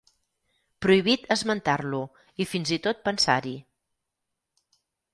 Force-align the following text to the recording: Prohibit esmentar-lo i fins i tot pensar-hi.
Prohibit 0.85 1.27
esmentar-lo 1.35 2.01
i 2.45 2.49
fins 2.55 2.75
i 2.79 2.83
tot 2.89 3.07
pensar-hi. 3.11 3.57